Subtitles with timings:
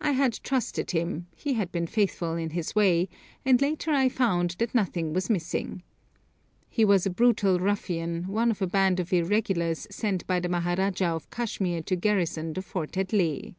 [0.00, 3.08] I had trusted him, he had been faithful in his way,
[3.44, 5.84] and later I found that nothing was missing.
[6.68, 11.06] He was a brutal ruffian, one of a band of irregulars sent by the Maharajah
[11.06, 13.50] of Kashmir to garrison the fort at Leh.